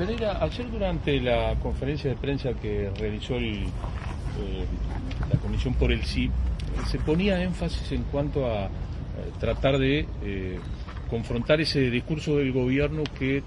Pereira, 0.00 0.42
ayer 0.42 0.70
durante 0.70 1.20
la 1.20 1.56
conferencia 1.56 2.08
de 2.08 2.16
prensa 2.16 2.54
que 2.54 2.90
realizó 2.98 3.34
eh, 3.34 3.66
la 5.30 5.38
Comisión 5.40 5.74
por 5.74 5.92
el 5.92 6.04
sí, 6.04 6.30
se 6.90 6.98
ponía 6.98 7.42
énfasis 7.42 7.92
en 7.92 8.04
cuanto 8.04 8.46
a 8.46 8.64
eh, 8.64 8.68
tratar 9.38 9.76
de 9.76 10.06
eh, 10.22 10.58
confrontar 11.10 11.60
ese 11.60 11.90
discurso 11.90 12.38
del 12.38 12.50
gobierno 12.50 13.02
que 13.18 13.42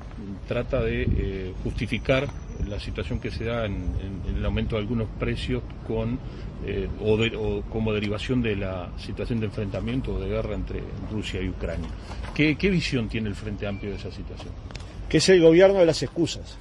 trata 0.47 0.83
de 0.83 1.55
justificar 1.63 2.27
la 2.70 2.79
situación 2.79 3.20
que 3.20 3.31
se 3.31 3.45
da 3.45 3.65
en, 3.65 3.91
el 4.38 4.45
aumento 4.45 4.75
de 4.75 4.83
algunos 4.83 5.07
precios 5.20 5.63
con 5.88 6.20
o, 7.01 7.63
como 7.67 7.93
derivación 7.93 8.43
de 8.43 8.57
la 8.57 8.91
situación 8.99 9.39
de 9.39 9.47
enfrentamiento 9.47 10.13
o 10.13 10.20
de 10.20 10.29
guerra 10.29 10.54
entre 10.54 10.83
Rusia 11.11 11.41
y 11.41 11.49
Ucrania. 11.49 11.89
¿Qué, 12.35 12.55
¿Qué 12.57 12.70
visión 12.70 13.09
tiene 13.09 13.29
el 13.29 13.35
Frente 13.35 13.65
Amplio 13.65 13.89
de 13.89 13.97
esa 13.97 14.11
situación? 14.11 14.54
Que 15.14 15.20
es 15.20 15.30
el 15.30 15.43
gobierno 15.43 15.77
de 15.77 15.86
las 15.86 16.02
excusas 16.02 16.57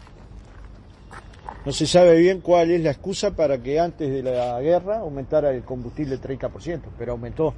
no 1.65 1.71
se 1.71 1.87
sabe 1.87 2.19
bien 2.19 2.41
cuál 2.41 2.71
es 2.73 2.83
la 2.83 2.91
excusa 2.91 3.37
para 3.37 3.63
que 3.63 3.79
antes 3.79 4.11
de 4.11 4.23
la 4.23 4.61
guerra 4.61 4.99
aumentara 4.99 5.53
el 5.53 5.63
combustible 5.63 6.21
30%, 6.21 6.81
pero 6.99 7.13
aumentó. 7.13 7.55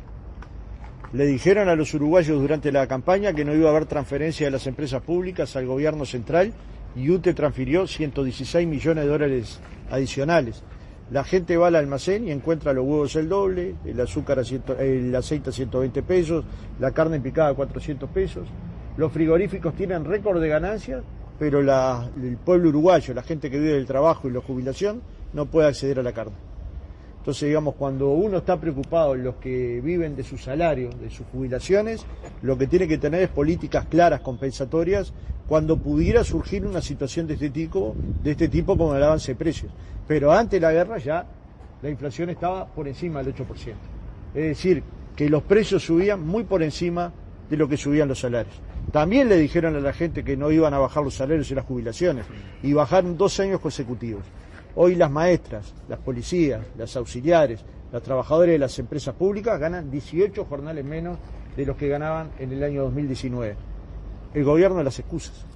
Le 1.15 1.27
dijeron 1.27 1.69
a 1.69 1.75
los 1.75 1.95
uruguayos 1.95 2.39
durante 2.39 2.71
la 2.71 2.87
campaña 2.87 3.33
que 3.33 3.45
no 3.45 3.55
iba 3.55 3.69
a 3.69 3.71
haber 3.71 3.87
transferencia 3.87 4.47
de 4.47 4.51
las 4.51 4.67
empresas 4.67 5.01
públicas 5.03 5.57
al 5.57 5.67
gobierno 5.67 6.05
central 6.05 6.53
y 6.95 7.11
UTE 7.11 7.33
transfirió 7.33 7.87
116 7.87 8.69
millones 8.69 9.05
de 9.05 9.11
dólares 9.11 9.59
adicionales. 9.91 10.63
La 11.11 11.25
gente 11.25 11.57
va 11.57 11.69
al 11.69 11.77
almacén 11.77 12.29
y 12.29 12.31
encuentra 12.31 12.75
los 12.75 12.85
huevos 12.85 13.17
el 13.17 13.29
doble, 13.29 13.75
el 13.87 14.01
azúcar 14.01 14.39
a 14.39 14.83
el 14.83 15.17
aceite 15.17 15.51
a 15.51 15.53
120 15.53 16.03
pesos, 16.03 16.45
la 16.79 16.91
carne 16.91 17.21
picada 17.21 17.49
a 17.49 17.55
400 17.55 18.11
pesos. 18.11 18.47
Los 18.97 19.13
frigoríficos 19.13 19.75
tienen 19.75 20.05
récord 20.05 20.41
de 20.41 20.49
ganancias 20.49 21.03
pero 21.39 21.61
el 21.61 22.37
pueblo 22.37 22.69
uruguayo, 22.69 23.13
la 23.13 23.23
gente 23.23 23.51
que 23.51 23.59
vive 23.59 23.73
del 23.73 23.87
trabajo 23.87 24.29
y 24.29 24.33
la 24.33 24.41
jubilación, 24.41 25.03
no 25.33 25.47
puede 25.47 25.69
acceder 25.69 25.99
a 25.99 26.03
la 26.03 26.13
carne. 26.13 26.35
Entonces, 27.19 27.49
digamos, 27.49 27.75
cuando 27.75 28.11
uno 28.11 28.39
está 28.39 28.61
preocupado 28.61 29.15
en 29.15 29.25
los 29.25 29.37
que 29.37 29.81
viven 29.81 30.15
de 30.15 30.23
su 30.23 30.37
salario, 30.37 30.91
de 30.91 31.11
sus 31.11 31.27
jubilaciones, 31.33 32.05
lo 32.43 32.57
que 32.57 32.67
tiene 32.67 32.87
que 32.87 32.99
tener 32.99 33.23
es 33.23 33.31
políticas 33.31 33.87
claras, 33.87 34.21
compensatorias, 34.21 35.13
cuando 35.49 35.77
pudiera 35.77 36.23
surgir 36.23 36.67
una 36.67 36.83
situación 36.83 37.27
de 37.27 37.35
este 37.35 37.51
tipo, 37.51 37.97
de 38.23 38.33
este 38.33 38.49
tipo 38.49 38.77
como 38.77 38.95
el 38.95 39.03
avance 39.03 39.33
de 39.33 39.37
precios. 39.37 39.73
Pero 40.07 40.33
antes 40.33 40.61
de 40.61 40.67
la 40.67 40.73
guerra 40.73 40.99
ya 40.99 41.27
la 41.83 41.91
inflación 41.91 42.31
estaba 42.31 42.67
por 42.67 42.87
encima 42.87 43.23
del 43.23 43.35
8%. 43.35 43.45
Es 44.35 44.45
decir, 44.45 44.83
que 45.17 45.29
los 45.29 45.43
precios 45.43 45.83
subían 45.83 46.25
muy 46.25 46.45
por 46.45 46.63
encima 46.63 47.13
de 47.49 47.57
lo 47.57 47.69
que 47.69 47.77
subían 47.77 48.09
los 48.09 48.21
salarios. 48.21 48.55
También 48.93 49.29
le 49.29 49.37
dijeron 49.37 49.77
a 49.77 49.81
la 49.81 49.93
gente 49.93 50.25
que 50.25 50.37
no 50.37 50.51
iban 50.51 50.75
a 50.75 50.79
bajar 50.79 51.03
los 51.03 51.15
salarios 51.15 51.51
y 51.51 51.55
las 51.55 51.65
jubilaciones, 51.65 52.27
y 52.63 52.73
bajaron 52.73 53.17
dos 53.17 53.39
años 53.41 53.61
consecutivos. 53.61 54.25
Hoy 54.77 54.95
las 54.97 55.11
maestras, 55.11 55.75
las 55.89 55.99
policías, 56.01 56.61
las 56.77 56.97
auxiliares, 56.97 57.65
las 57.93 58.03
trabajadoras 58.03 58.53
de 58.53 58.59
las 58.59 58.79
empresas 58.79 59.15
públicas 59.15 59.59
ganan 59.61 59.91
18 59.91 60.45
jornales 60.47 60.85
menos 60.85 61.19
de 61.57 61.65
los 61.65 61.77
que 61.77 61.89
ganaban 61.89 62.31
en 62.39 62.53
el 62.53 62.63
año 62.65 62.83
2019. 62.83 63.57
El 64.35 64.45
gobierno 64.45 64.79
de 64.79 64.85
las 64.85 64.99
excusas. 64.99 65.47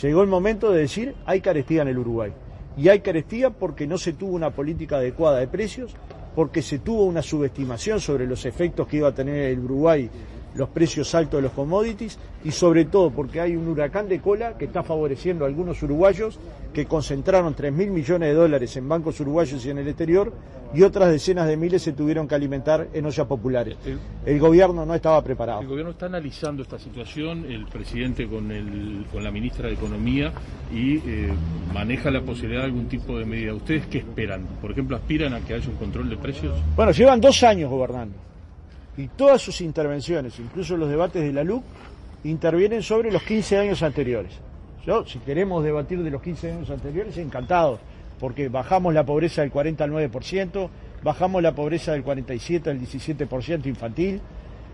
Llegó 0.00 0.22
el 0.22 0.28
momento 0.28 0.70
de 0.70 0.80
decir 0.80 1.14
hay 1.26 1.42
carestía 1.42 1.82
en 1.82 1.88
el 1.88 1.98
Uruguay. 1.98 2.32
Y 2.78 2.88
hay 2.88 3.00
carestía 3.00 3.50
porque 3.50 3.86
no 3.86 3.98
se 3.98 4.14
tuvo 4.14 4.32
una 4.32 4.50
política 4.50 4.96
adecuada 4.96 5.38
de 5.38 5.48
precios, 5.48 5.94
porque 6.34 6.62
se 6.62 6.78
tuvo 6.78 7.04
una 7.04 7.20
subestimación 7.20 8.00
sobre 8.00 8.26
los 8.26 8.46
efectos 8.46 8.88
que 8.88 8.96
iba 8.96 9.08
a 9.08 9.14
tener 9.14 9.52
el 9.52 9.58
Uruguay 9.58 10.08
los 10.54 10.68
precios 10.68 11.14
altos 11.14 11.38
de 11.38 11.42
los 11.42 11.52
commodities 11.52 12.18
y 12.44 12.50
sobre 12.50 12.84
todo 12.84 13.10
porque 13.10 13.40
hay 13.40 13.56
un 13.56 13.68
huracán 13.68 14.08
de 14.08 14.20
cola 14.20 14.56
que 14.58 14.66
está 14.66 14.82
favoreciendo 14.82 15.44
a 15.44 15.48
algunos 15.48 15.82
uruguayos 15.82 16.38
que 16.72 16.86
concentraron 16.86 17.54
3 17.54 17.72
mil 17.72 17.90
millones 17.90 18.28
de 18.28 18.34
dólares 18.34 18.76
en 18.76 18.88
bancos 18.88 19.20
uruguayos 19.20 19.64
y 19.64 19.70
en 19.70 19.78
el 19.78 19.88
exterior 19.88 20.32
y 20.74 20.82
otras 20.82 21.10
decenas 21.10 21.46
de 21.46 21.56
miles 21.56 21.82
se 21.82 21.92
tuvieron 21.92 22.26
que 22.26 22.34
alimentar 22.34 22.88
en 22.92 23.04
ollas 23.04 23.26
populares. 23.26 23.76
El, 24.24 24.38
gobierno 24.38 24.86
no 24.86 24.94
estaba 24.94 25.22
preparado. 25.22 25.60
El 25.60 25.66
gobierno 25.66 25.90
está 25.90 26.06
analizando 26.06 26.62
esta 26.62 26.78
situación, 26.78 27.44
el 27.44 27.66
presidente 27.66 28.26
con, 28.26 28.50
el, 28.50 29.04
con 29.12 29.22
la 29.22 29.30
ministra 29.30 29.68
de 29.68 29.74
Economía 29.74 30.32
y 30.72 30.96
eh, 30.96 31.32
maneja 31.74 32.10
la 32.10 32.22
posibilidad 32.22 32.60
de 32.60 32.66
algún 32.66 32.88
tipo 32.88 33.18
de 33.18 33.26
medida. 33.26 33.52
¿Ustedes 33.52 33.86
qué 33.86 33.98
esperan? 33.98 34.46
Por 34.60 34.70
ejemplo, 34.70 34.96
¿aspiran 34.96 35.34
a 35.34 35.40
que 35.40 35.54
haya 35.54 35.68
un 35.68 35.76
control 35.76 36.08
de 36.08 36.16
precios? 36.16 36.56
Bueno, 36.74 36.92
llevan 36.92 37.20
dos 37.20 37.42
años 37.42 37.70
gobernando 37.70 38.31
y 38.96 39.08
todas 39.08 39.40
sus 39.40 39.60
intervenciones, 39.60 40.38
incluso 40.38 40.76
los 40.76 40.88
debates 40.88 41.22
de 41.22 41.32
la 41.32 41.44
LUC, 41.44 41.62
intervienen 42.24 42.82
sobre 42.82 43.10
los 43.10 43.22
15 43.22 43.58
años 43.58 43.82
anteriores. 43.82 44.32
Yo, 44.86 45.06
si 45.06 45.18
queremos 45.20 45.64
debatir 45.64 46.02
de 46.02 46.10
los 46.10 46.22
15 46.22 46.52
años 46.52 46.70
anteriores, 46.70 47.16
encantado, 47.16 47.78
porque 48.20 48.48
bajamos 48.48 48.94
la 48.94 49.04
pobreza 49.04 49.42
del 49.42 49.50
40 49.50 49.84
al 49.84 49.90
9%, 49.90 50.68
bajamos 51.02 51.42
la 51.42 51.54
pobreza 51.54 51.92
del 51.92 52.02
47 52.02 52.70
al 52.70 52.80
17% 52.80 53.66
infantil, 53.66 54.20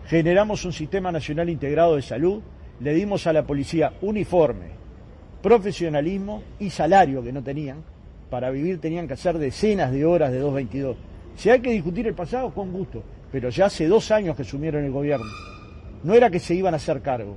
generamos 0.07 0.65
un 0.65 0.73
sistema 0.73 1.13
nacional 1.13 1.49
integrado 1.49 1.97
de 1.97 2.03
salud, 2.03 2.43
le 2.81 2.95
dimos 2.95 3.27
a 3.27 3.33
la 3.33 3.45
policía 3.45 3.93
uniforme, 4.03 4.71
profesionalismo 5.43 6.43
y 6.59 6.71
salario 6.71 7.23
que 7.23 7.33
no 7.33 7.43
tenían. 7.43 7.83
Para 8.31 8.51
vivir 8.51 8.81
tenían 8.81 9.07
que 9.07 9.15
hacer 9.15 9.39
decenas 9.39 9.91
de 9.91 10.05
horas 10.05 10.31
de 10.33 10.39
222. 10.39 10.97
Si 11.37 11.51
hay 11.51 11.61
que 11.61 11.71
discutir 11.71 12.07
el 12.07 12.15
pasado, 12.15 12.51
con 12.51 12.73
gusto 12.73 13.03
pero 13.31 13.51
ya 13.51 13.67
hace 13.67 13.87
dos 13.87 14.11
años 14.11 14.37
que 14.37 14.45
sumieron 14.45 14.85
el 14.85 14.93
gobierno. 14.93 15.27
No 16.03 16.15
era 16.15 16.31
que 16.31 16.39
se 16.39 16.55
iban 16.55 16.75
a 16.75 16.79
hacer 16.79 17.03
cargo. 17.03 17.37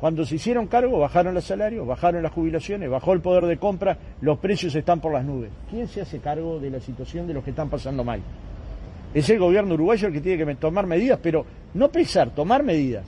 Cuando 0.00 0.24
se 0.24 0.36
hicieron 0.36 0.66
cargo, 0.66 0.98
bajaron 0.98 1.34
los 1.34 1.44
salarios, 1.44 1.86
bajaron 1.86 2.22
las 2.22 2.32
jubilaciones, 2.32 2.88
bajó 2.88 3.12
el 3.12 3.20
poder 3.20 3.44
de 3.44 3.58
compra, 3.58 3.98
los 4.22 4.38
precios 4.38 4.74
están 4.74 4.98
por 4.98 5.12
las 5.12 5.24
nubes. 5.24 5.50
¿Quién 5.68 5.88
se 5.88 6.00
hace 6.00 6.20
cargo 6.20 6.58
de 6.58 6.70
la 6.70 6.80
situación 6.80 7.26
de 7.26 7.34
los 7.34 7.44
que 7.44 7.50
están 7.50 7.68
pasando 7.68 8.02
mal? 8.02 8.22
Es 9.12 9.28
el 9.28 9.38
gobierno 9.38 9.74
uruguayo 9.74 10.08
el 10.08 10.14
que 10.14 10.22
tiene 10.22 10.42
que 10.42 10.54
tomar 10.54 10.86
medidas, 10.86 11.18
pero 11.22 11.44
no 11.74 11.90
pensar, 11.90 12.30
tomar 12.30 12.62
medidas. 12.62 13.04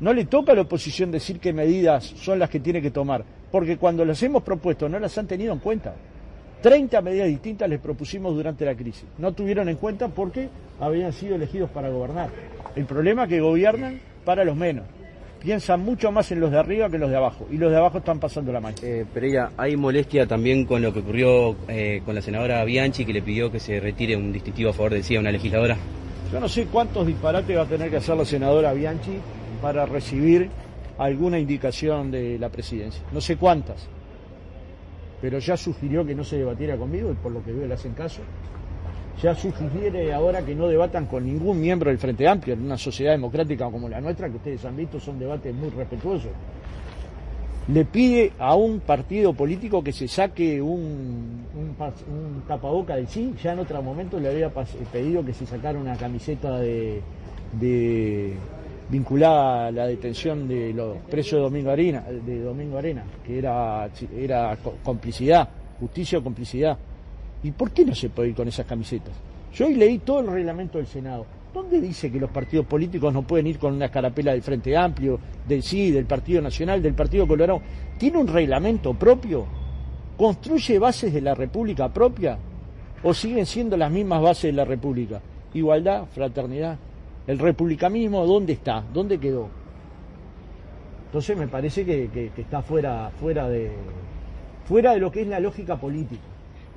No 0.00 0.12
le 0.12 0.26
toca 0.26 0.52
a 0.52 0.54
la 0.54 0.62
oposición 0.62 1.10
decir 1.10 1.40
qué 1.40 1.54
medidas 1.54 2.04
son 2.04 2.38
las 2.38 2.50
que 2.50 2.60
tiene 2.60 2.82
que 2.82 2.90
tomar, 2.90 3.24
porque 3.50 3.78
cuando 3.78 4.04
las 4.04 4.22
hemos 4.22 4.42
propuesto 4.42 4.90
no 4.90 4.98
las 4.98 5.16
han 5.16 5.26
tenido 5.26 5.54
en 5.54 5.58
cuenta. 5.60 5.94
30 6.62 7.00
medidas 7.00 7.28
distintas 7.28 7.68
les 7.68 7.80
propusimos 7.80 8.34
durante 8.34 8.64
la 8.64 8.74
crisis. 8.74 9.04
No 9.18 9.32
tuvieron 9.32 9.68
en 9.68 9.76
cuenta 9.76 10.08
porque 10.08 10.48
habían 10.78 11.12
sido 11.12 11.36
elegidos 11.36 11.70
para 11.70 11.88
gobernar. 11.88 12.28
El 12.76 12.84
problema 12.84 13.24
es 13.24 13.28
que 13.30 13.40
gobiernan 13.40 14.00
para 14.24 14.44
los 14.44 14.56
menos. 14.56 14.84
Piensan 15.42 15.80
mucho 15.80 16.12
más 16.12 16.30
en 16.32 16.40
los 16.40 16.50
de 16.50 16.58
arriba 16.58 16.90
que 16.90 16.96
en 16.96 17.00
los 17.00 17.10
de 17.10 17.16
abajo. 17.16 17.46
Y 17.50 17.56
los 17.56 17.70
de 17.70 17.78
abajo 17.78 17.98
están 17.98 18.20
pasando 18.20 18.52
la 18.52 18.60
mano. 18.60 18.76
Eh, 18.82 19.06
Pereira, 19.12 19.52
hay 19.56 19.74
molestia 19.74 20.26
también 20.26 20.66
con 20.66 20.82
lo 20.82 20.92
que 20.92 21.00
ocurrió 21.00 21.56
eh, 21.66 22.02
con 22.04 22.14
la 22.14 22.20
senadora 22.20 22.62
Bianchi, 22.64 23.06
que 23.06 23.14
le 23.14 23.22
pidió 23.22 23.50
que 23.50 23.58
se 23.58 23.80
retire 23.80 24.16
un 24.16 24.32
distintivo 24.32 24.70
a 24.70 24.72
favor 24.74 24.92
de 24.92 25.02
sí 25.02 25.16
a 25.16 25.20
una 25.20 25.32
legisladora. 25.32 25.78
Yo 26.30 26.40
no 26.40 26.48
sé 26.48 26.66
cuántos 26.66 27.06
disparates 27.06 27.56
va 27.56 27.62
a 27.62 27.66
tener 27.66 27.88
que 27.88 27.96
hacer 27.96 28.16
la 28.16 28.26
senadora 28.26 28.74
Bianchi 28.74 29.18
para 29.62 29.86
recibir 29.86 30.50
alguna 30.98 31.38
indicación 31.38 32.10
de 32.10 32.38
la 32.38 32.50
presidencia. 32.50 33.02
No 33.10 33.22
sé 33.22 33.36
cuántas 33.36 33.88
pero 35.20 35.38
ya 35.38 35.56
sugirió 35.56 36.04
que 36.04 36.14
no 36.14 36.24
se 36.24 36.38
debatiera 36.38 36.76
conmigo, 36.76 37.10
y 37.10 37.14
por 37.14 37.32
lo 37.32 37.44
que 37.44 37.52
veo 37.52 37.66
le 37.66 37.74
hacen 37.74 37.92
caso. 37.92 38.22
Ya 39.22 39.34
sugiere 39.34 40.14
ahora 40.14 40.42
que 40.42 40.54
no 40.54 40.66
debatan 40.66 41.04
con 41.04 41.26
ningún 41.26 41.60
miembro 41.60 41.90
del 41.90 41.98
Frente 41.98 42.26
Amplio 42.26 42.54
en 42.54 42.62
una 42.62 42.78
sociedad 42.78 43.12
democrática 43.12 43.70
como 43.70 43.88
la 43.88 44.00
nuestra, 44.00 44.30
que 44.30 44.36
ustedes 44.36 44.64
han 44.64 44.76
visto 44.76 44.98
son 44.98 45.18
debates 45.18 45.54
muy 45.54 45.68
respetuosos. 45.68 46.30
Le 47.68 47.84
pide 47.84 48.32
a 48.38 48.54
un 48.54 48.80
partido 48.80 49.34
político 49.34 49.84
que 49.84 49.92
se 49.92 50.08
saque 50.08 50.60
un, 50.62 51.44
un, 51.54 52.42
tapaboca 52.48 52.96
del 52.96 53.06
sí, 53.06 53.34
ya 53.42 53.52
en 53.52 53.58
otro 53.58 53.82
momento 53.82 54.18
le 54.18 54.30
había 54.30 54.50
pedido 54.90 55.22
que 55.24 55.34
se 55.34 55.44
sacara 55.44 55.78
una 55.78 55.96
camiseta 55.96 56.58
de 56.58 57.02
vinculada 58.90 59.68
a 59.68 59.70
la 59.70 59.86
detención 59.86 60.48
de 60.48 60.74
los 60.74 60.96
presos 61.08 61.38
de 61.38 61.42
Domingo 61.42 61.70
Arena, 61.70 62.02
de 62.02 62.40
Domingo 62.40 62.76
Arena 62.76 63.04
que 63.24 63.38
era, 63.38 63.88
era 64.16 64.58
complicidad, 64.82 65.48
justicia 65.78 66.18
o 66.18 66.22
complicidad. 66.22 66.76
¿Y 67.42 67.52
por 67.52 67.70
qué 67.70 67.84
no 67.84 67.94
se 67.94 68.10
puede 68.10 68.30
ir 68.30 68.34
con 68.34 68.48
esas 68.48 68.66
camisetas? 68.66 69.14
Yo 69.54 69.66
hoy 69.66 69.74
leí 69.74 69.98
todo 69.98 70.20
el 70.20 70.26
reglamento 70.26 70.78
del 70.78 70.86
Senado. 70.86 71.24
¿Dónde 71.54 71.80
dice 71.80 72.12
que 72.12 72.20
los 72.20 72.30
partidos 72.30 72.66
políticos 72.66 73.12
no 73.12 73.22
pueden 73.22 73.46
ir 73.46 73.58
con 73.58 73.74
una 73.74 73.86
escarapela 73.86 74.32
del 74.32 74.42
Frente 74.42 74.76
Amplio, 74.76 75.18
del 75.48 75.62
sí, 75.62 75.90
del 75.90 76.04
Partido 76.04 76.42
Nacional, 76.42 76.82
del 76.82 76.94
Partido 76.94 77.26
Colorado? 77.26 77.60
¿Tiene 77.98 78.18
un 78.18 78.28
reglamento 78.28 78.94
propio? 78.94 79.46
¿Construye 80.16 80.78
bases 80.78 81.12
de 81.12 81.20
la 81.20 81.34
República 81.34 81.88
propia? 81.88 82.38
¿O 83.02 83.14
siguen 83.14 83.46
siendo 83.46 83.76
las 83.76 83.90
mismas 83.90 84.20
bases 84.20 84.44
de 84.44 84.52
la 84.52 84.64
República? 84.64 85.20
Igualdad, 85.54 86.04
fraternidad, 86.12 86.78
el 87.26 87.38
republicanismo, 87.38 88.26
¿dónde 88.26 88.54
está? 88.54 88.82
¿Dónde 88.92 89.18
quedó? 89.18 89.48
Entonces 91.06 91.36
me 91.36 91.48
parece 91.48 91.84
que, 91.84 92.30
está 92.36 92.62
fuera, 92.62 93.10
fuera, 93.18 93.48
de, 93.48 93.72
fuera 94.64 94.92
de 94.92 95.00
lo 95.00 95.10
que 95.10 95.22
es 95.22 95.26
la 95.26 95.40
lógica 95.40 95.76
política. 95.76 96.22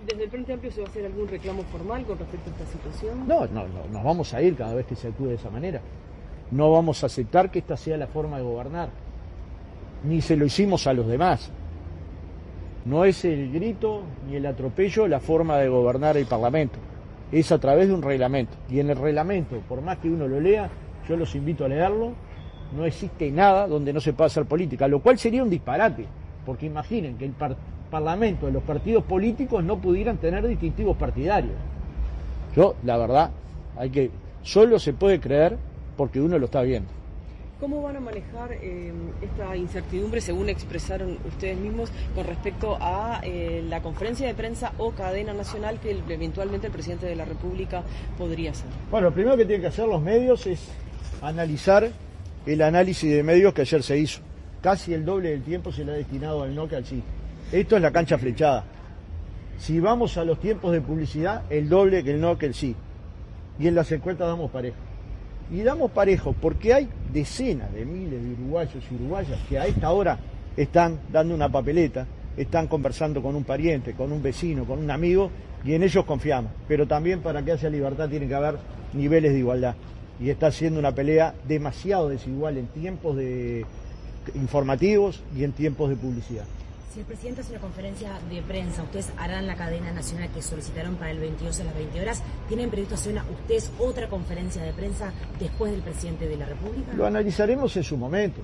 ¿Desde 0.07 0.23
el 0.23 0.29
Frente 0.29 0.53
Amplio 0.53 0.71
se 0.71 0.81
va 0.81 0.87
a 0.87 0.89
hacer 0.89 1.05
algún 1.05 1.27
reclamo 1.27 1.63
formal 1.63 2.03
con 2.03 2.17
respecto 2.17 2.49
a 2.49 2.53
esta 2.53 2.65
situación? 2.65 3.27
No, 3.27 3.45
no, 3.45 3.67
no, 3.67 3.87
nos 3.91 4.03
vamos 4.03 4.33
a 4.33 4.41
ir 4.41 4.55
cada 4.55 4.73
vez 4.73 4.85
que 4.85 4.95
se 4.95 5.07
actúe 5.07 5.27
de 5.27 5.35
esa 5.35 5.49
manera. 5.49 5.81
No 6.51 6.71
vamos 6.71 7.03
a 7.03 7.05
aceptar 7.05 7.51
que 7.51 7.59
esta 7.59 7.77
sea 7.77 7.95
la 7.95 8.07
forma 8.07 8.37
de 8.37 8.43
gobernar. 8.43 8.89
Ni 10.03 10.21
se 10.21 10.35
lo 10.35 10.45
hicimos 10.45 10.87
a 10.87 10.93
los 10.93 11.07
demás. 11.07 11.51
No 12.85 13.05
es 13.05 13.23
el 13.23 13.51
grito 13.51 14.01
ni 14.27 14.35
el 14.35 14.45
atropello 14.45 15.07
la 15.07 15.19
forma 15.19 15.57
de 15.57 15.69
gobernar 15.69 16.17
el 16.17 16.25
Parlamento. 16.25 16.79
Es 17.31 17.51
a 17.51 17.57
través 17.59 17.87
de 17.87 17.93
un 17.93 18.01
reglamento. 18.01 18.53
Y 18.69 18.79
en 18.79 18.89
el 18.89 18.97
reglamento, 18.97 19.57
por 19.67 19.81
más 19.81 19.97
que 19.97 20.09
uno 20.09 20.27
lo 20.27 20.39
lea, 20.39 20.69
yo 21.07 21.17
los 21.17 21.33
invito 21.35 21.65
a 21.65 21.67
leerlo, 21.67 22.13
no 22.75 22.85
existe 22.85 23.31
nada 23.31 23.67
donde 23.67 23.93
no 23.93 23.99
se 23.99 24.13
pueda 24.13 24.27
hacer 24.27 24.45
política, 24.45 24.87
lo 24.87 24.99
cual 24.99 25.17
sería 25.17 25.43
un 25.43 25.49
disparate, 25.49 26.05
porque 26.45 26.65
imaginen 26.65 27.17
que 27.17 27.25
el 27.25 27.33
Parlamento 27.89 28.47
de 28.47 28.51
los 28.51 28.63
partidos 28.63 29.03
políticos 29.03 29.63
no 29.63 29.77
pudieran 29.77 30.17
tener 30.17 30.47
distintivos 30.47 30.97
partidarios. 30.97 31.55
Yo, 32.55 32.75
la 32.83 32.97
verdad, 32.97 33.31
hay 33.77 33.89
que 33.89 34.11
solo 34.41 34.79
se 34.79 34.93
puede 34.93 35.19
creer 35.19 35.57
porque 35.95 36.21
uno 36.21 36.37
lo 36.37 36.45
está 36.45 36.61
viendo. 36.61 36.89
¿Cómo 37.63 37.81
van 37.81 37.95
a 37.95 38.01
manejar 38.01 38.51
eh, 38.51 38.91
esta 39.21 39.55
incertidumbre, 39.55 40.19
según 40.19 40.49
expresaron 40.49 41.17
ustedes 41.25 41.57
mismos, 41.57 41.89
con 42.13 42.25
respecto 42.25 42.77
a 42.81 43.21
eh, 43.23 43.63
la 43.69 43.81
conferencia 43.81 44.27
de 44.27 44.33
prensa 44.33 44.73
o 44.77 44.91
cadena 44.91 45.33
nacional 45.33 45.79
que 45.79 45.97
eventualmente 46.09 46.67
el 46.67 46.73
presidente 46.73 47.05
de 47.05 47.15
la 47.15 47.23
República 47.23 47.83
podría 48.17 48.51
hacer? 48.51 48.65
Bueno, 48.91 49.07
lo 49.07 49.13
primero 49.13 49.37
que 49.37 49.45
tienen 49.45 49.61
que 49.61 49.67
hacer 49.67 49.87
los 49.87 50.01
medios 50.01 50.45
es 50.45 50.59
analizar 51.21 51.89
el 52.45 52.61
análisis 52.61 53.09
de 53.09 53.23
medios 53.23 53.53
que 53.53 53.61
ayer 53.61 53.81
se 53.81 53.97
hizo. 53.97 54.19
Casi 54.61 54.93
el 54.93 55.05
doble 55.05 55.29
del 55.29 55.43
tiempo 55.43 55.71
se 55.71 55.85
le 55.85 55.93
ha 55.93 55.95
destinado 55.95 56.43
al 56.43 56.53
no 56.53 56.67
que 56.67 56.75
al 56.75 56.85
sí. 56.85 57.01
Esto 57.49 57.77
es 57.77 57.81
la 57.81 57.91
cancha 57.91 58.17
flechada. 58.17 58.65
Si 59.57 59.79
vamos 59.79 60.17
a 60.17 60.25
los 60.25 60.37
tiempos 60.37 60.73
de 60.73 60.81
publicidad, 60.81 61.43
el 61.49 61.69
doble 61.69 62.03
que 62.03 62.11
el 62.11 62.19
no 62.19 62.37
que 62.37 62.47
el 62.47 62.55
sí. 62.55 62.75
Y 63.57 63.69
en 63.69 63.75
las 63.75 63.89
encuestas 63.93 64.27
damos 64.27 64.51
parejo. 64.51 64.75
Y 65.51 65.61
damos 65.61 65.91
parejo 65.91 66.33
porque 66.33 66.73
hay 66.73 66.89
decenas 67.11 67.71
de 67.73 67.85
miles 67.85 68.21
de 68.23 68.33
uruguayos 68.33 68.83
y 68.89 68.95
uruguayas 68.95 69.39
que 69.47 69.59
a 69.59 69.65
esta 69.65 69.91
hora 69.91 70.17
están 70.57 70.99
dando 71.11 71.35
una 71.35 71.49
papeleta, 71.49 72.07
están 72.37 72.67
conversando 72.67 73.21
con 73.21 73.35
un 73.35 73.43
pariente, 73.43 73.93
con 73.93 74.11
un 74.11 74.21
vecino, 74.21 74.65
con 74.65 74.79
un 74.79 74.89
amigo, 74.89 75.29
y 75.63 75.73
en 75.73 75.83
ellos 75.83 76.05
confiamos. 76.05 76.51
Pero 76.67 76.87
también 76.87 77.21
para 77.21 77.43
que 77.43 77.51
haya 77.51 77.69
libertad 77.69 78.09
tiene 78.09 78.27
que 78.27 78.35
haber 78.35 78.55
niveles 78.93 79.33
de 79.33 79.39
igualdad. 79.39 79.75
Y 80.19 80.29
está 80.29 80.51
siendo 80.51 80.79
una 80.79 80.93
pelea 80.93 81.33
demasiado 81.47 82.09
desigual 82.09 82.57
en 82.57 82.67
tiempos 82.67 83.15
de 83.17 83.65
informativos 84.35 85.21
y 85.35 85.43
en 85.43 85.51
tiempos 85.51 85.89
de 85.89 85.95
publicidad. 85.95 86.45
Si 86.93 86.99
el 86.99 87.07
presidente 87.07 87.41
hace 87.41 87.53
una 87.53 87.59
conferencia 87.61 88.19
de 88.29 88.43
prensa, 88.43 88.83
ustedes 88.83 89.11
harán 89.17 89.47
la 89.47 89.55
cadena 89.55 89.91
nacional 89.91 90.29
que 90.29 90.43
solicitaron 90.43 90.95
para 90.95 91.09
el 91.09 91.17
22 91.17 91.59
a 91.61 91.63
las 91.63 91.73
20 91.73 91.99
horas. 91.99 92.21
¿Tienen 92.47 92.69
previsto 92.69 92.93
hacer 92.93 93.13
una, 93.13 93.25
ustedes 93.31 93.71
otra 93.79 94.07
conferencia 94.07 94.61
de 94.61 94.73
prensa 94.73 95.11
después 95.39 95.71
del 95.71 95.81
presidente 95.81 96.27
de 96.27 96.37
la 96.37 96.45
República? 96.45 96.93
Lo 96.93 97.07
analizaremos 97.07 97.75
en 97.77 97.83
su 97.83 97.97
momento. 97.97 98.41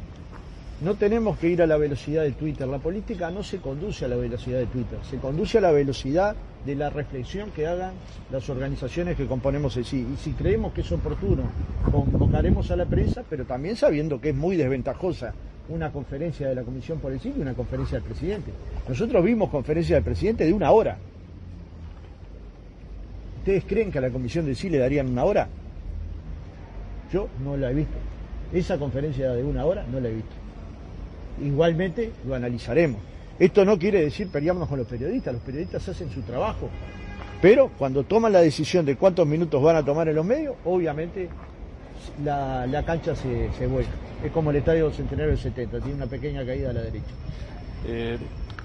No 0.81 0.95
tenemos 0.95 1.37
que 1.37 1.49
ir 1.49 1.61
a 1.61 1.67
la 1.67 1.77
velocidad 1.77 2.23
de 2.23 2.31
Twitter. 2.31 2.67
La 2.67 2.79
política 2.79 3.29
no 3.29 3.43
se 3.43 3.59
conduce 3.59 4.05
a 4.05 4.07
la 4.07 4.15
velocidad 4.15 4.57
de 4.57 4.65
Twitter, 4.65 4.97
se 5.07 5.17
conduce 5.17 5.59
a 5.59 5.61
la 5.61 5.71
velocidad 5.71 6.35
de 6.65 6.73
la 6.73 6.89
reflexión 6.89 7.51
que 7.51 7.67
hagan 7.67 7.93
las 8.31 8.49
organizaciones 8.49 9.15
que 9.15 9.27
componemos 9.27 9.77
el 9.77 9.85
sí. 9.85 10.07
Y 10.11 10.17
si 10.17 10.31
creemos 10.31 10.73
que 10.73 10.81
es 10.81 10.91
oportuno, 10.91 11.43
convocaremos 11.91 12.71
a 12.71 12.75
la 12.75 12.87
prensa, 12.87 13.23
pero 13.29 13.45
también 13.45 13.75
sabiendo 13.75 14.19
que 14.19 14.29
es 14.29 14.35
muy 14.35 14.57
desventajosa 14.57 15.35
una 15.69 15.91
conferencia 15.91 16.49
de 16.49 16.55
la 16.55 16.63
Comisión 16.63 16.99
por 16.99 17.11
el 17.11 17.19
y 17.23 17.39
una 17.39 17.53
conferencia 17.53 17.99
del 17.99 18.07
presidente. 18.07 18.51
Nosotros 18.87 19.23
vimos 19.23 19.49
conferencia 19.49 19.95
del 19.95 20.03
presidente 20.03 20.45
de 20.45 20.53
una 20.53 20.71
hora. 20.71 20.97
¿Ustedes 23.39 23.63
creen 23.65 23.91
que 23.91 23.99
a 23.99 24.01
la 24.01 24.09
Comisión 24.09 24.45
del 24.45 24.55
Sí 24.55 24.69
le 24.69 24.79
darían 24.79 25.07
una 25.07 25.23
hora? 25.23 25.47
Yo 27.13 27.29
no 27.43 27.55
la 27.55 27.71
he 27.71 27.73
visto. 27.73 27.97
Esa 28.53 28.77
conferencia 28.77 29.31
de 29.31 29.43
una 29.43 29.65
hora 29.65 29.85
no 29.91 29.99
la 29.99 30.09
he 30.09 30.13
visto. 30.13 30.31
Igualmente 31.43 32.11
lo 32.27 32.35
analizaremos. 32.35 32.99
Esto 33.37 33.63
no 33.63 33.79
quiere 33.79 34.01
decir 34.01 34.29
pelearnos 34.29 34.67
con 34.67 34.79
los 34.79 34.87
periodistas, 34.87 35.33
los 35.33 35.43
periodistas 35.43 35.87
hacen 35.87 36.09
su 36.09 36.21
trabajo. 36.21 36.69
Pero 37.41 37.71
cuando 37.77 38.03
toman 38.03 38.33
la 38.33 38.41
decisión 38.41 38.85
de 38.85 38.97
cuántos 38.97 39.25
minutos 39.25 39.63
van 39.63 39.77
a 39.77 39.85
tomar 39.85 40.09
en 40.09 40.15
los 40.15 40.25
medios, 40.25 40.55
obviamente 40.65 41.29
la, 42.23 42.83
cancha 42.85 43.15
se, 43.15 43.51
se 43.57 43.67
vuelca. 43.67 43.91
Es 44.23 44.31
como 44.31 44.51
el 44.51 44.57
estadio 44.57 44.91
Centenario 44.91 45.31
del 45.31 45.39
70, 45.39 45.79
tiene 45.79 45.95
una 45.95 46.07
pequeña 46.07 46.45
caída 46.45 46.71
a 46.71 46.73
la 46.73 46.81
derecha. 46.81 47.11
Eh, 47.87 48.17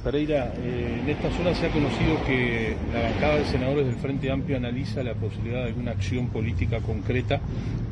Pereira, 0.03 0.53
eh, 0.59 1.01
en 1.03 1.09
esta 1.09 1.31
zona 1.31 1.55
se 1.55 1.67
ha 1.67 1.71
conocido 1.71 2.23
que 2.27 2.77
la 2.93 3.03
bancada 3.03 3.37
de 3.39 3.45
senadores 3.47 3.87
del 3.87 3.97
Frente 3.97 4.31
Amplio 4.31 4.57
analiza 4.59 5.03
la 5.03 5.15
posibilidad 5.15 5.61
de 5.61 5.69
alguna 5.69 5.93
acción 5.93 6.29
política 6.29 6.81
concreta 6.81 7.41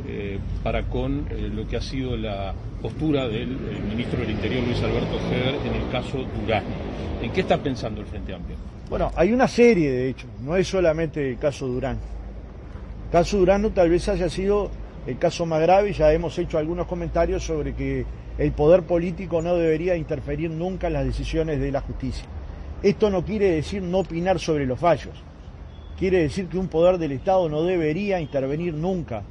eh, 0.06 0.38
para 0.62 0.82
con 0.82 1.26
lo 1.54 1.66
que 1.66 1.76
ha 1.78 1.80
sido 1.80 2.16
la 2.16 2.52
postura 2.82 3.28
del 3.28 3.56
ministro 3.88 4.20
del 4.20 4.30
Interior, 4.30 4.62
Luis 4.62 4.82
Alberto 4.82 5.16
Heder, 5.30 5.54
en 5.54 5.82
el 5.82 5.90
caso 5.90 6.18
Durán. 6.38 6.64
¿En 7.22 7.30
qué 7.32 7.40
está 7.40 7.56
pensando 7.56 8.02
el 8.02 8.06
Frente 8.06 8.34
Amplio? 8.34 8.56
Bueno, 8.90 9.10
hay 9.16 9.32
una 9.32 9.48
serie 9.48 9.90
de 9.90 10.10
hechos, 10.10 10.28
no 10.44 10.54
es 10.56 10.68
solamente 10.68 11.30
el 11.30 11.38
caso 11.38 11.66
Durán. 11.66 11.96
El 13.06 13.10
caso 13.10 13.38
Durán 13.38 13.70
tal 13.70 13.88
vez 13.88 14.06
haya 14.08 14.28
sido 14.28 14.70
el 15.06 15.18
caso 15.18 15.46
más 15.46 15.60
grave, 15.60 15.92
ya 15.92 16.12
hemos 16.12 16.38
hecho 16.38 16.58
algunos 16.58 16.86
comentarios 16.86 17.44
sobre 17.44 17.74
que 17.74 18.04
el 18.38 18.52
poder 18.52 18.82
político 18.84 19.42
no 19.42 19.56
debería 19.56 19.96
interferir 19.96 20.50
nunca 20.50 20.86
en 20.86 20.92
las 20.92 21.04
decisiones 21.04 21.60
de 21.60 21.72
la 21.72 21.80
justicia. 21.80 22.24
Esto 22.82 23.10
no 23.10 23.24
quiere 23.24 23.50
decir 23.50 23.82
no 23.82 24.00
opinar 24.00 24.38
sobre 24.38 24.66
los 24.66 24.78
fallos, 24.78 25.14
quiere 25.98 26.18
decir 26.18 26.46
que 26.48 26.58
un 26.58 26.68
poder 26.68 26.98
del 26.98 27.12
Estado 27.12 27.48
no 27.48 27.62
debería 27.62 28.20
intervenir 28.20 28.74
nunca 28.74 29.22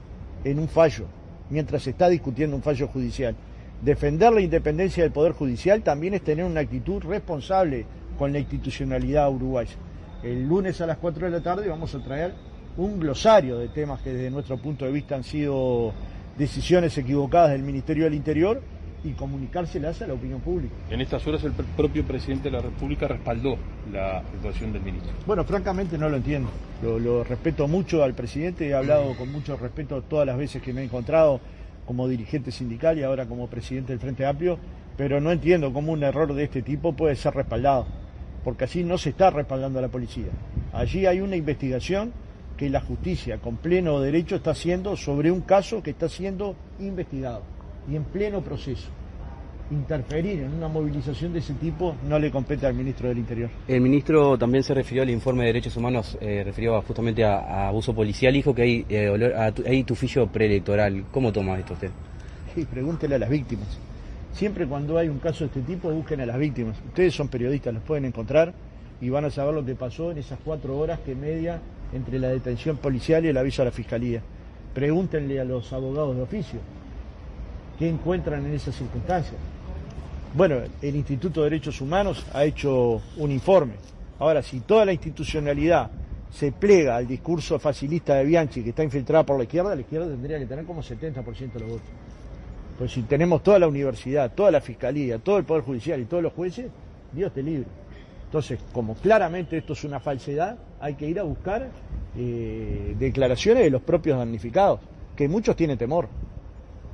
en 0.43 0.59
un 0.59 0.67
fallo, 0.67 1.05
mientras 1.49 1.83
se 1.83 1.91
está 1.91 2.09
discutiendo 2.09 2.55
un 2.55 2.63
fallo 2.63 2.87
judicial. 2.87 3.35
Defender 3.81 4.31
la 4.31 4.41
independencia 4.41 5.03
del 5.03 5.11
Poder 5.11 5.31
Judicial 5.31 5.81
también 5.81 6.13
es 6.13 6.21
tener 6.21 6.45
una 6.45 6.59
actitud 6.59 7.01
responsable 7.03 7.85
con 8.17 8.31
la 8.31 8.37
institucionalidad 8.37 9.31
uruguaya. 9.31 9.75
El 10.21 10.47
lunes 10.47 10.79
a 10.81 10.85
las 10.85 10.97
4 10.97 11.25
de 11.25 11.31
la 11.31 11.41
tarde 11.41 11.67
vamos 11.67 11.95
a 11.95 12.03
traer 12.03 12.35
un 12.77 12.99
glosario 12.99 13.57
de 13.57 13.67
temas 13.67 14.01
que 14.01 14.11
desde 14.13 14.29
nuestro 14.29 14.57
punto 14.57 14.85
de 14.85 14.91
vista 14.91 15.15
han 15.15 15.23
sido 15.23 15.93
decisiones 16.37 16.97
equivocadas 16.97 17.51
del 17.51 17.63
Ministerio 17.63 18.05
del 18.05 18.13
Interior 18.13 18.61
y 19.03 19.11
comunicárselas 19.13 20.01
a 20.01 20.07
la 20.07 20.13
opinión 20.13 20.41
pública. 20.41 20.73
En 20.89 21.01
estas 21.01 21.25
horas 21.25 21.43
el 21.43 21.51
propio 21.51 22.05
presidente 22.05 22.49
de 22.49 22.57
la 22.57 22.61
República 22.61 23.07
respaldó 23.07 23.57
la 23.91 24.19
actuación 24.19 24.71
del 24.73 24.83
ministro. 24.83 25.11
Bueno, 25.25 25.43
francamente 25.43 25.97
no 25.97 26.07
lo 26.07 26.17
entiendo. 26.17 26.49
Lo, 26.83 27.23
respeto 27.23 27.67
mucho 27.67 28.03
al 28.03 28.13
presidente, 28.13 28.67
he 28.67 28.73
hablado 28.73 29.15
con 29.15 29.31
mucho 29.31 29.57
respeto 29.57 30.01
todas 30.03 30.27
las 30.27 30.37
veces 30.37 30.61
que 30.61 30.73
me 30.73 30.81
he 30.81 30.85
encontrado 30.85 31.39
como 31.85 32.07
dirigente 32.07 32.51
sindical 32.51 32.97
y 32.97 33.03
ahora 33.03 33.25
como 33.25 33.47
presidente 33.47 33.93
del 33.93 33.99
Frente 33.99 34.25
Amplio, 34.25 34.57
pero 34.97 35.19
no 35.19 35.31
entiendo 35.31 35.73
cómo 35.73 35.91
un 35.91 36.03
error 36.03 36.33
de 36.33 36.43
este 36.43 36.61
tipo 36.61 36.93
puede 36.93 37.15
ser 37.15 37.33
respaldado, 37.33 37.87
porque 38.43 38.65
allí 38.65 38.83
no 38.83 38.97
se 38.97 39.09
está 39.09 39.31
respaldando 39.31 39.79
a 39.79 39.81
la 39.81 39.87
policía. 39.87 40.29
Allí 40.73 41.05
hay 41.05 41.21
una 41.21 41.35
investigación 41.35 42.13
que 42.57 42.69
la 42.69 42.81
justicia 42.81 43.37
con 43.37 43.57
pleno 43.57 43.99
derecho 43.99 44.35
está 44.35 44.51
haciendo 44.51 44.95
sobre 44.95 45.31
un 45.31 45.41
caso 45.41 45.81
que 45.81 45.91
está 45.91 46.07
siendo 46.09 46.55
investigado 46.79 47.41
y 47.89 47.95
en 47.95 48.03
pleno 48.03 48.41
proceso. 48.41 48.89
Interferir 49.71 50.41
en 50.41 50.53
una 50.53 50.67
movilización 50.67 51.31
de 51.31 51.39
ese 51.39 51.53
tipo 51.53 51.95
no 52.07 52.19
le 52.19 52.29
compete 52.29 52.67
al 52.67 52.73
ministro 52.73 53.07
del 53.07 53.19
Interior. 53.19 53.49
El 53.67 53.79
ministro 53.79 54.37
también 54.37 54.63
se 54.63 54.73
refirió 54.73 55.03
al 55.03 55.09
informe 55.09 55.43
de 55.43 55.47
derechos 55.47 55.77
humanos, 55.77 56.17
eh, 56.19 56.41
refirió 56.43 56.81
justamente 56.81 57.23
a, 57.23 57.69
abuso 57.69 57.95
policial, 57.95 58.33
dijo 58.33 58.53
que 58.53 58.61
hay, 58.61 58.85
eh, 58.89 59.53
hay 59.65 59.83
tufillo 59.85 60.27
preelectoral. 60.27 61.05
¿Cómo 61.11 61.31
toma 61.31 61.57
esto 61.57 61.73
usted? 61.73 61.89
Sí, 62.53 62.65
pregúntele 62.65 63.15
a 63.15 63.19
las 63.19 63.29
víctimas. 63.29 63.67
Siempre 64.33 64.67
cuando 64.67 64.97
hay 64.97 65.07
un 65.07 65.19
caso 65.19 65.45
de 65.45 65.45
este 65.47 65.61
tipo, 65.61 65.89
busquen 65.89 66.19
a 66.19 66.25
las 66.25 66.37
víctimas. 66.37 66.77
Ustedes 66.87 67.13
son 67.13 67.29
periodistas, 67.29 67.73
los 67.73 67.83
pueden 67.83 68.05
encontrar 68.05 68.53
y 68.99 69.09
van 69.09 69.25
a 69.25 69.29
saber 69.29 69.53
lo 69.53 69.65
que 69.65 69.75
pasó 69.75 70.11
en 70.11 70.17
esas 70.17 70.39
cuatro 70.43 70.77
horas 70.77 70.99
que 70.99 71.15
media 71.15 71.61
entre 71.93 72.19
la 72.19 72.29
detención 72.29 72.77
policial 72.77 73.25
y 73.25 73.29
el 73.29 73.37
aviso 73.37 73.61
a 73.61 73.65
la 73.65 73.71
fiscalía. 73.71 74.21
Pregúntenle 74.73 75.39
a 75.39 75.43
los 75.43 75.71
abogados 75.73 76.15
de 76.15 76.21
oficio 76.21 76.59
qué 77.77 77.89
encuentran 77.89 78.45
en 78.45 78.53
esas 78.53 78.75
circunstancias. 78.75 79.35
Bueno, 80.33 80.57
el 80.81 80.95
Instituto 80.95 81.41
de 81.41 81.49
Derechos 81.49 81.81
Humanos 81.81 82.25
ha 82.33 82.45
hecho 82.45 83.01
un 83.17 83.31
informe. 83.31 83.73
Ahora, 84.19 84.41
si 84.41 84.61
toda 84.61 84.85
la 84.85 84.93
institucionalidad 84.93 85.89
se 86.31 86.53
plega 86.53 86.95
al 86.95 87.07
discurso 87.07 87.59
facilista 87.59 88.15
de 88.15 88.23
Bianchi, 88.23 88.63
que 88.63 88.69
está 88.69 88.83
infiltrada 88.83 89.25
por 89.25 89.37
la 89.37 89.43
izquierda, 89.43 89.75
la 89.75 89.81
izquierda 89.81 90.07
tendría 90.07 90.39
que 90.39 90.45
tener 90.45 90.63
como 90.63 90.81
70% 90.81 91.51
de 91.51 91.59
los 91.59 91.69
votos. 91.69 91.87
Pues 92.77 92.93
si 92.93 93.01
tenemos 93.01 93.43
toda 93.43 93.59
la 93.59 93.67
universidad, 93.67 94.31
toda 94.33 94.51
la 94.51 94.61
fiscalía, 94.61 95.19
todo 95.19 95.37
el 95.37 95.43
Poder 95.43 95.63
Judicial 95.63 95.99
y 95.99 96.05
todos 96.05 96.23
los 96.23 96.33
jueces, 96.33 96.71
Dios 97.11 97.33
te 97.33 97.43
libre. 97.43 97.67
Entonces, 98.25 98.59
como 98.71 98.95
claramente 98.95 99.57
esto 99.57 99.73
es 99.73 99.83
una 99.83 99.99
falsedad, 99.99 100.57
hay 100.81 100.95
que 100.95 101.07
ir 101.07 101.19
a 101.19 101.23
buscar 101.23 101.69
eh, 102.17 102.95
declaraciones 102.99 103.63
de 103.63 103.69
los 103.69 103.81
propios 103.83 104.17
damnificados, 104.17 104.79
que 105.15 105.27
muchos 105.27 105.55
tienen 105.55 105.77
temor 105.77 106.09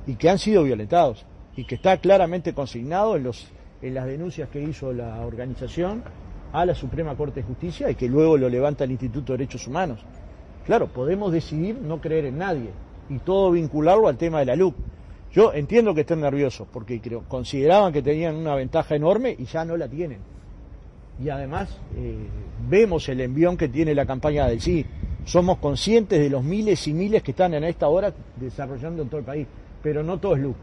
y 0.06 0.14
que 0.14 0.28
han 0.28 0.38
sido 0.38 0.62
violentados 0.62 1.24
y 1.56 1.64
que 1.64 1.74
está 1.74 1.96
claramente 1.96 2.52
consignado 2.52 3.16
en, 3.16 3.24
los, 3.24 3.48
en 3.82 3.94
las 3.94 4.06
denuncias 4.06 4.48
que 4.50 4.62
hizo 4.62 4.92
la 4.92 5.22
organización 5.22 6.02
a 6.52 6.64
la 6.66 6.74
Suprema 6.74 7.16
Corte 7.16 7.40
de 7.40 7.46
Justicia 7.46 7.90
y 7.90 7.94
que 7.94 8.08
luego 8.08 8.36
lo 8.36 8.48
levanta 8.48 8.84
el 8.84 8.92
Instituto 8.92 9.32
de 9.32 9.38
Derechos 9.38 9.66
Humanos. 9.66 10.00
Claro, 10.66 10.88
podemos 10.88 11.32
decidir 11.32 11.80
no 11.80 12.00
creer 12.00 12.26
en 12.26 12.38
nadie 12.38 12.70
y 13.08 13.18
todo 13.18 13.50
vincularlo 13.50 14.08
al 14.08 14.18
tema 14.18 14.40
de 14.40 14.46
la 14.46 14.56
LUC. 14.56 14.74
Yo 15.32 15.52
entiendo 15.52 15.94
que 15.94 16.02
estén 16.02 16.20
nerviosos 16.20 16.68
porque 16.70 17.00
creo, 17.00 17.24
consideraban 17.26 17.92
que 17.92 18.02
tenían 18.02 18.36
una 18.36 18.54
ventaja 18.54 18.94
enorme 18.94 19.34
y 19.38 19.46
ya 19.46 19.64
no 19.64 19.76
la 19.76 19.88
tienen 19.88 20.37
y 21.22 21.28
además 21.30 21.68
eh, 21.96 22.16
vemos 22.68 23.08
el 23.08 23.20
envión 23.20 23.56
que 23.56 23.68
tiene 23.68 23.94
la 23.94 24.06
campaña 24.06 24.46
del 24.46 24.60
sí. 24.60 24.84
Somos 25.24 25.58
conscientes 25.58 26.18
de 26.18 26.30
los 26.30 26.42
miles 26.42 26.86
y 26.86 26.94
miles 26.94 27.22
que 27.22 27.32
están 27.32 27.54
en 27.54 27.64
esta 27.64 27.88
hora 27.88 28.12
desarrollando 28.36 29.02
en 29.02 29.08
todo 29.08 29.20
el 29.20 29.26
país, 29.26 29.46
pero 29.82 30.02
no 30.02 30.18
todo 30.18 30.36
es 30.36 30.42
luz. 30.42 30.56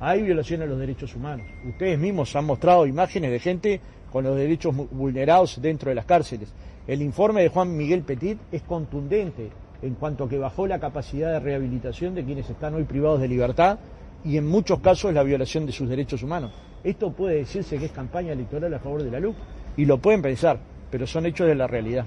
Hay 0.00 0.22
violaciones 0.22 0.66
a 0.66 0.70
los 0.70 0.78
derechos 0.78 1.14
humanos. 1.14 1.46
Ustedes 1.66 1.98
mismos 1.98 2.34
han 2.36 2.44
mostrado 2.44 2.86
imágenes 2.86 3.30
de 3.30 3.38
gente 3.38 3.80
con 4.12 4.24
los 4.24 4.36
derechos 4.36 4.74
vulnerados 4.74 5.60
dentro 5.60 5.88
de 5.88 5.94
las 5.94 6.04
cárceles. 6.04 6.52
El 6.86 7.02
informe 7.02 7.42
de 7.42 7.48
Juan 7.48 7.76
Miguel 7.76 8.02
Petit 8.02 8.38
es 8.52 8.62
contundente 8.62 9.50
en 9.82 9.94
cuanto 9.94 10.24
a 10.24 10.28
que 10.28 10.38
bajó 10.38 10.66
la 10.66 10.78
capacidad 10.78 11.32
de 11.32 11.40
rehabilitación 11.40 12.14
de 12.14 12.24
quienes 12.24 12.48
están 12.50 12.74
hoy 12.74 12.84
privados 12.84 13.20
de 13.20 13.28
libertad 13.28 13.78
y 14.24 14.36
en 14.36 14.46
muchos 14.46 14.80
casos 14.80 15.14
la 15.14 15.22
violación 15.22 15.66
de 15.66 15.72
sus 15.72 15.88
derechos 15.88 16.22
humanos. 16.22 16.52
Esto 16.82 17.12
puede 17.12 17.36
decirse 17.36 17.78
que 17.78 17.86
es 17.86 17.92
campaña 17.92 18.32
electoral 18.32 18.72
a 18.74 18.78
favor 18.78 19.02
de 19.02 19.10
la 19.10 19.20
luz 19.20 19.34
y 19.78 19.84
lo 19.84 19.98
pueden 19.98 20.20
pensar, 20.20 20.58
pero 20.90 21.06
son 21.06 21.24
hechos 21.24 21.46
de 21.46 21.54
la 21.54 21.68
realidad. 21.68 22.04